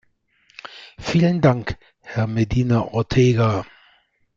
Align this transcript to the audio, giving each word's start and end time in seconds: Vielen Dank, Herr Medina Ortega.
Vielen 0.97 1.41
Dank, 1.41 1.77
Herr 2.01 2.25
Medina 2.25 2.85
Ortega. 2.85 3.67